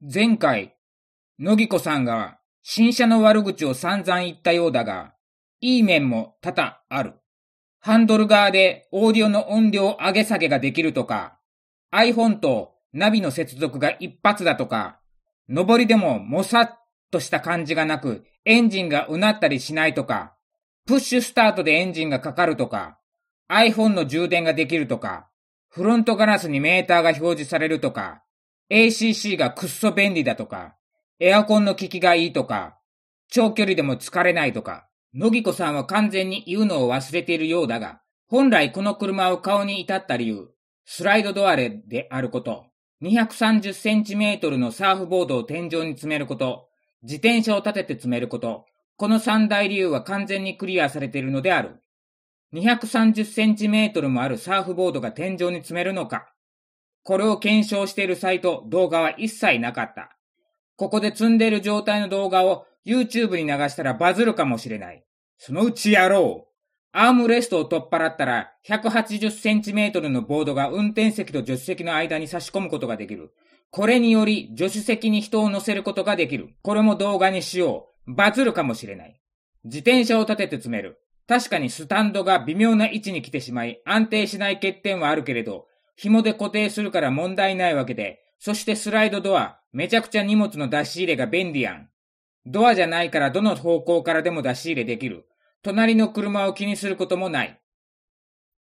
[0.00, 0.76] 前回、
[1.40, 5.14] 野木子さんが新車の悪口を散々言ったようだが、
[5.60, 7.14] いい面も多々ある。
[7.80, 11.40] ハンドル側でオーディオの音量上げ下げができるとか、
[11.92, 15.00] iPhone とナビの接続が一発だとか、
[15.48, 16.78] 上りでももさっ
[17.10, 20.36] とした感じがなく、エンジンがうなったりしないとか、
[20.86, 23.00] プッシュスタートでエンジンがかかるとか、
[23.50, 25.28] iPhone の充電ができるとか、
[25.68, 28.22] フロントガラスにメーターが表示されるとか、
[28.70, 30.76] ACC がくっそ便利だとか、
[31.20, 32.78] エアコンの効きがいいとか、
[33.30, 40.50] 長距離でも疲れないとか、野木子さんは完全に言うのを忘れているようだが、本来この車を顔に至った理由、
[40.84, 42.66] スライドドアレであること、
[43.02, 46.68] 230センチメートルのサーフボードを天井に詰めること、
[47.02, 48.66] 自転車を立てて詰めること、
[48.96, 51.80] この三大理由は完全にクリアされているのである。
[52.52, 56.32] 230センチメートルもあるサーフボードが天井に詰めるのか。
[57.08, 60.14] これを検証しているサイト、動画は一切なかった。
[60.76, 65.02] ここで積んでいる状態の動画を YouTube に流したらバズるかもしれない。
[65.38, 66.52] そのうちやろう。
[66.92, 73.32] アームレストを取っ払ったら、180センチメートルのボードが運転席と助手席の間に差し込むことができる。
[73.70, 76.50] これにより、助手席に人を乗せることができる。
[76.60, 78.12] これも動画にしよう。
[78.12, 79.18] バズるかもしれない。
[79.64, 81.00] 自転車を立てて詰める。
[81.26, 91.88] 確かにスタンドが微妙な位置に来てしまい、安定しない欠点はあるけれど、紐で固定するから問題ないわけで、そしてスライドドア、めちゃくちゃ荷物の出し入れが便利やん。
[92.46, 95.26] ドアじゃないからどの方向からでも出し入れできる。
[95.60, 97.60] 隣の車を気にすることもない。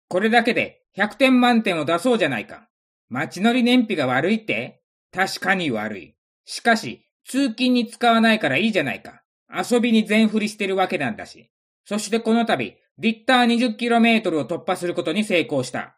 [0.07, 2.67] これだけで100点満点を出そうじゃないか。
[3.09, 4.81] 街乗り燃費が悪いって？
[5.13, 6.15] 確かに悪い。
[6.45, 9.21] しかし、通勤に使わないからいいじゃないか。
[9.53, 11.51] 遊びに全振りしてるわけなんだし。
[11.85, 15.95] そしてこの度、リッター 20km を突破することに成功した。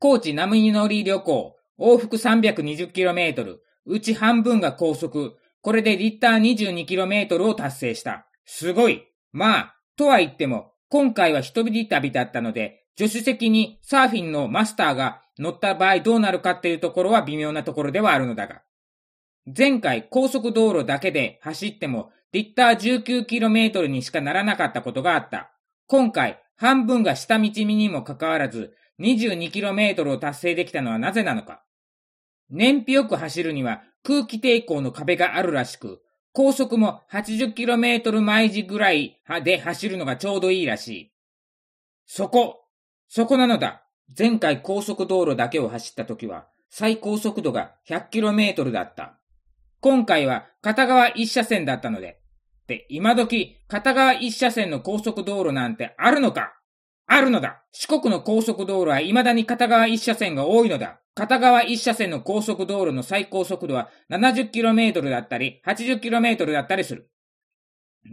[0.00, 8.26] 高知波乗り旅行、往復 320km、うち半分が高速、これでリッター 22km を達成した。
[8.46, 9.04] すごい。
[9.30, 18.62] まあ、とは言っても、今回は一人旅だったので、助手席にサーフィンのマスターが乗った場合どうなるかっていうところは微妙なところではあるのだが。
[19.46, 25.50] 前回高速道路だけで走ってもリッター 19km にしかならなかったことがあった。
[25.86, 31.62] 今回半分が下道にもかかわらず 22km を達成できたのはなぜなのか。
[32.50, 36.02] 燃費よく走るには空気抵抗の壁があるらしく、
[36.32, 41.12] 高速も 80km 毎時ぐらいで走るのがちょうどいいらしい。
[42.06, 42.64] そこ、
[43.08, 43.84] そこなのだ。
[44.18, 49.18] 前回高速道路だけを走った時は最高速度が 100km だった。
[49.80, 52.20] 今回は片側一車線だったので。
[52.66, 56.59] で、今時片側一車線の高速道路なんてあるのか？
[57.12, 67.10] あるのだ四国の高速道路は未だに片側一車線が多いのだ片側一車線の高速道路の最高速度は 70km だったり 80km だったりする。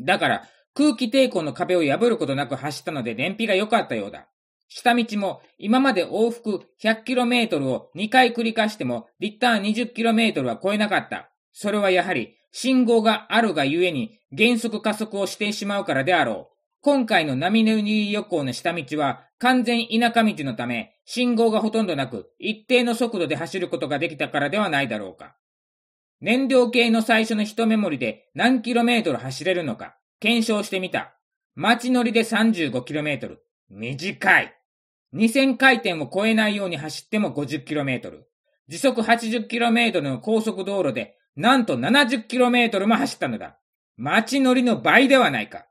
[0.04, 0.44] だから
[0.74, 4.28] 空気抵抗の壁を破ることなく走ったので燃費が良かったようだ。
[4.68, 9.62] 下道も今まで往復 100km を2回繰り返してもリッター
[9.94, 11.30] 20km は超えなかった。
[11.54, 16.57] それはやはり信号があるがゆえに減速加速をしてしまうからであろう。
[16.82, 25.36] 今回の波乗り旅行の下道は完全田舎道のため、信号がほとんどなく、一定の速度で走ることができたからではないだろうか。
[26.20, 31.16] 燃料系の最初の一メモリで何キロメートル走れるのか、検証してみた。
[31.56, 33.38] 街乗りで 35km。
[33.70, 34.54] 短い。
[35.14, 38.22] 2000回転を超えないように走っても 50km。
[38.68, 43.60] 時速 80km の高速道路で、なんと 70km も走ったのだ。
[43.96, 45.67] 街乗りの倍ではないか。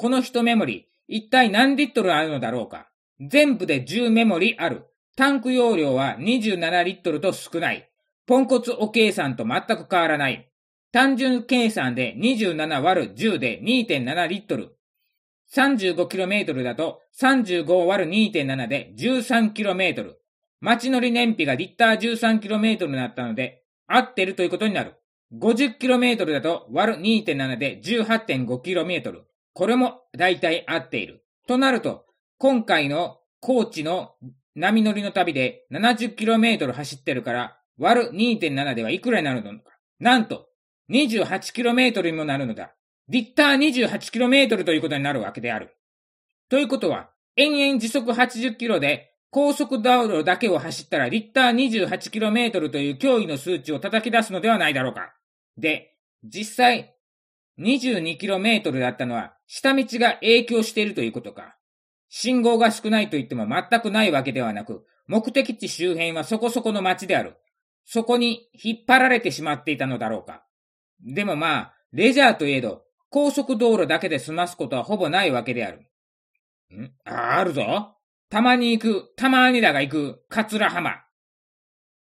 [0.00, 2.88] この1メモリ、一体何リットルあるのだろうか？
[3.20, 4.86] 全部で10メモリある。
[5.14, 7.90] タンク容量は27リットルと少ない。
[8.26, 10.50] ポンコツお計算と全く変わらない。
[10.90, 14.74] 単純計算で27割る10で2.7リットル。
[15.52, 20.14] 35km だと35割る2.7で 13km。
[20.62, 24.94] 街乗り燃費がリッター 13km になったので、合ってるということになる。
[25.38, 29.24] 50km だと割る2.7で 18.5km。
[29.52, 31.24] これも大体合っている。
[31.46, 32.06] となると、
[32.38, 34.14] 今回の高知の
[34.54, 39.70] 波乗りの旅で 70km 走ってるから、割る2.7ではいくらになるのか。
[39.98, 40.46] なんと、
[40.90, 42.74] 28km にもなるのだ。
[43.08, 45.76] リッター 28km ということになるわけである。
[46.48, 55.14] ということは、延々時速 80km で高速道路だけを走ったらリッター 28km という驚異の数値を叩き出すのではないだろうか。
[55.56, 56.96] で、実際、
[57.58, 61.56] 22km だったのは下道が影響しているということか。
[62.08, 67.36] 信号が少ないと言っても全くないわけではなく、目的地周辺はそこそこの街である。
[67.84, 70.44] そこに引っ張られてしまっていたのだろうか。
[71.04, 75.78] でもまあ、レジャーといえど、高速道路だけで済ますことはほぼないわけである。
[76.72, 76.92] ん？
[77.04, 77.96] あ、あるぞ。
[78.28, 81.02] たまに行く、たまにだが行く、桂浜。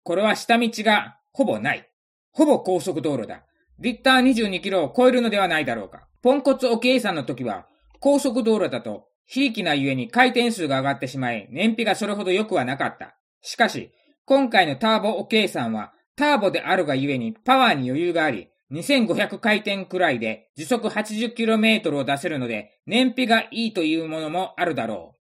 [0.04, 1.90] これは下道がほぼない。
[2.30, 3.44] ほぼ高速道路だ。
[3.80, 6.06] リッター22キロを超えるのではないだろうか。
[6.22, 7.66] ポンコツお計算の時は、
[7.98, 13.16] 高速道路だと、非力なゆえに回転数が上がってしまい、燃費がそれほど良くはなかった。
[13.40, 13.90] しかし、
[14.24, 25.20] 今回のターボお計算は、ターボであるがゆえにパワーに余裕があり、2500回転くらいで時速 80km を出せるので、燃費がいいというものもあるだろう。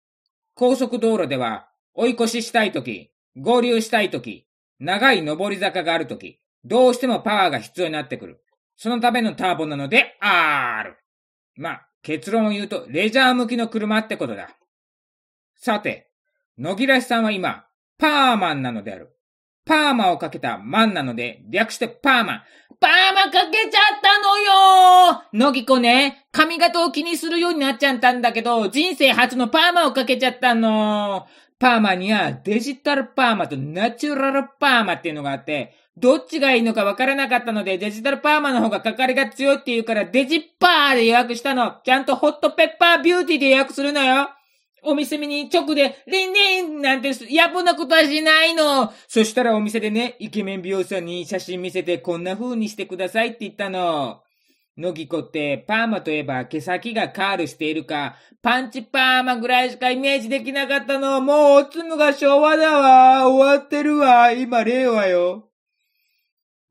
[0.53, 4.47] 高速道路では、追い越ししたいとき、合流したいとき、
[4.79, 8.43] 長い上り坂があるとき、どうしてもパワーが必要になってくる。
[8.83, 10.97] そのためのターボなので、ある。
[11.55, 14.49] まあ、結論を言うと、レジャー向きの車ってことだ。
[15.55, 16.11] さて、
[16.57, 17.63] 野木らしさんは今、
[17.97, 19.15] パーマンなのである。
[19.65, 22.41] パーマをかけたマンなので、略してパーマン。
[22.81, 31.25] パーマかけちゃったのよ乃木子ね、髪型を気にするようになっちゃったんだけど、人生初のパーマをかけちゃったの。
[31.57, 41.75] パーマにはデジタルパーマとナチュラルパーマっていうのがあって、どっちがいいのかわからなかったので、デジタルパーマの方がかかりが強いって言うから、デジパーで予約したの。
[41.83, 44.29] ちゃんとホットペッパービューティーで予約するのよ。
[44.85, 48.91] お店見に直で、リンリンなんて、やぼなことはしないの。
[49.07, 54.21] そしたらお店でね、イケメン美容師さんに写真見せてこんな風にしてくださいって言ったの。
[54.75, 61.21] 乃木子ってパーマといえば毛先がカールしているか、パンチパーマぐらいしかイメージできなかったの。
[61.21, 63.29] もうおつむが昭和だわ。
[63.29, 64.31] 終わってるわ。
[64.31, 65.52] 今令和よ。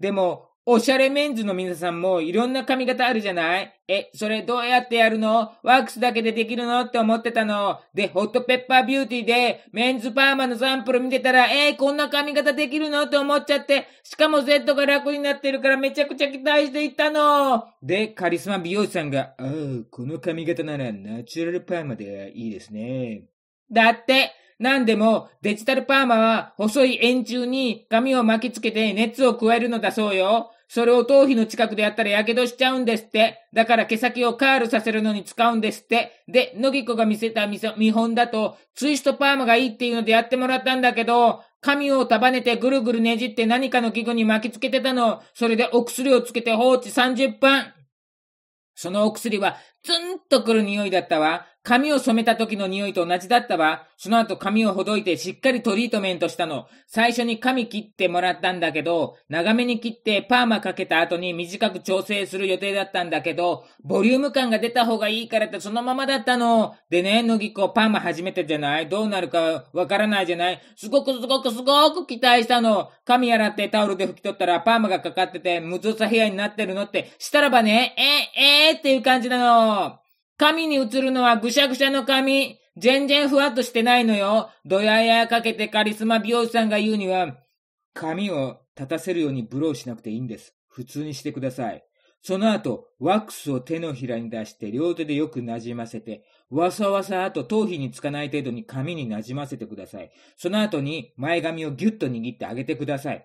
[0.02, 3.72] でも、おしゃれメンズの皆さんもいろんな髪型あるじゃない？
[3.86, 5.52] え、それどうやってやるの？
[5.62, 7.78] ワックスだけでできるのって思ってたの。
[7.94, 17.64] で、ホットペッパービューティーでメンズパーマのサンプル見てたら、えー、こんな髪型できるのって思っちゃって、しかも Z が楽になってるからめちゃくちゃ期待していったの。
[17.80, 19.50] で、カリスマ美容師さんが、ああ、
[19.88, 23.28] この髪型ならナチュラルパーマでいいですね。
[23.70, 30.52] だって、なんでも、デジタルパーマは細い円柱に髪を巻きつけて熱を加えるのだそうよ。
[30.68, 33.46] それを頭皮の近くでやったら火傷しちゃうんですって。
[33.52, 36.24] だから毛先をカールさせるのに使うんですって。
[36.28, 37.60] で、野木子が見せた見
[37.90, 45.22] 本だと、ツイストパーマがいいっていうのでやってもらったんだけど、髪を束ねてぐるぐるねじって何かの器具に巻きつけてたの。
[45.34, 47.66] それでお薬をつけて放置30分。
[48.74, 51.46] そのお薬はツンとくる匂いだったわ。
[51.64, 53.86] 髪を染めた時の匂いと同じだったわ。
[53.96, 56.66] その後髪をほどいてしっかりトリートメントしたの。
[56.88, 66.74] 最初に髪切ってもらったんだけど、長めに切ってパーマかけた後に短く調整する予定だったんだけど、ボリューム感が出た方がいいからってそのままだったの。
[66.90, 68.88] でね、乃木子パーマ初めてじゃない？
[68.88, 70.60] どうなるかわからないじゃない？
[70.74, 72.90] すごくすごくすごく期待したの。
[73.04, 77.94] 髪洗ってタオルで拭き取ったらパーマがかかってて無造作ヘアになってるのって、したらばね、
[78.36, 80.01] え、えー、っていう感じなの。
[80.42, 82.58] 髪に映るのはぐしゃぐしゃの髪。
[82.76, 84.50] 全然ふわっとしてないのよ。
[84.64, 87.38] ドヤやかけてカリスマ美容師さんが言うには、
[87.94, 90.56] 髪を立たせるようにブローしなくていいんです。
[90.66, 91.84] 普通にしてください。
[92.22, 100.10] その後、ワックスを手のひらに出して両手でよく馴染ませて、わさわさあと頭皮につかない程度に髪に馴染ませてください。
[100.36, 103.24] その後に前髪をギュッと握ってあげてください。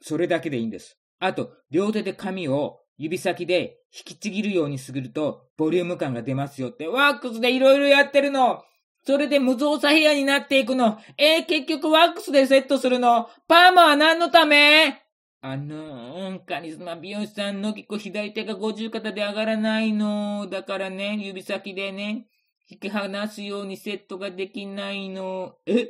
[0.00, 0.96] それだけでいいんです。
[1.18, 8.62] あと、両手で髪を指先で引きちぎるようにすぐると、ボリューム感が出ますよって、ワックスでいろいろやってるの。
[9.04, 10.98] それで無造作ヘアになっていくの。
[11.18, 13.28] えー、結局ワックスでセットするの。
[13.48, 15.02] パーマは何のため？
[15.40, 20.46] あのー、カリスマ美容師さんの結構左手が50肩で上がらないの。
[20.48, 22.28] だからね、指先でね、
[22.70, 25.56] 引き離すようにセットができないの。
[25.66, 25.88] え？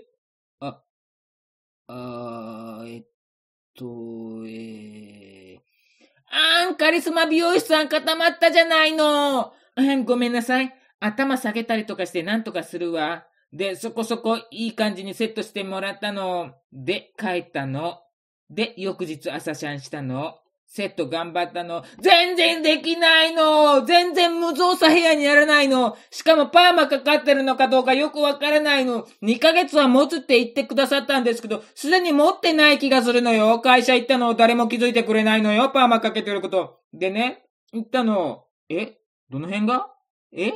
[0.60, 0.82] あ、
[1.88, 3.02] あー、えっ
[3.76, 3.84] と、
[4.46, 5.41] えー、
[6.34, 9.52] あん、カリスマ美容師さん固まったじゃないの。
[10.06, 10.74] ごめんなさい。
[10.98, 13.26] 頭下げたりとかしてなんとかするわ。
[13.52, 16.54] で、そこそこいい感じにセットしてもらったの。
[16.72, 17.98] で、帰ったの。
[18.48, 20.38] で、翌日朝シャンしたの。
[20.74, 21.84] セット頑張ったの。
[22.00, 29.06] 全然できないの全然無造作部屋にならないのしかもパーマかかってるのかどうかよくわからないの。
[29.22, 33.60] 2ヶ月は持つって言ってくださったんですけど、すでに持ってない気がするのよ。
[33.60, 35.68] 会社行ったの誰も気づいてくれないのよ。
[35.68, 36.80] パーマかけてること。
[36.94, 38.44] でね、行ったの。
[38.70, 38.96] え？
[39.28, 39.88] どの辺が？
[40.34, 40.54] え？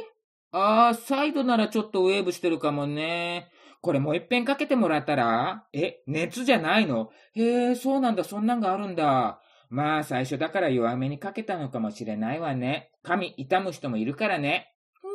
[0.50, 3.50] あー、サイドならちょっとウェーブしてるかもね。
[3.82, 5.66] これもう一遍かけてもらったら？
[5.75, 6.02] え？
[6.06, 7.11] 熱じゃないの？
[7.35, 9.42] へえ、そうなんだ、そんなんがあるんだ。
[9.68, 12.90] まあ最初だから弱めにかけたのかもしれないわね。
[13.02, 14.73] 髪痛む人もいるからね。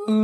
[0.08, 0.18] うー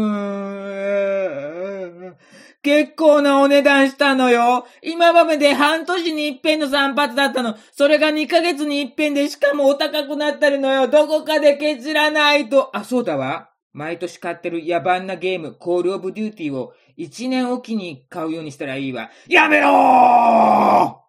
[2.14, 2.18] ん。
[2.64, 4.66] 結構なお値段したのよ。
[4.82, 7.56] 今までで半年に一遍の散髪だったの。
[7.72, 10.88] それが2ヶ月に一遍でしかもお高くなってるのよ。
[10.88, 12.76] どこかで削らないと。
[12.76, 13.52] あ、そうだわ。
[13.74, 19.12] 毎年買ってる野蛮なゲーム、コールオブデューティーを1年おきに買うようにしたらいいわ。
[19.28, 20.98] やめろー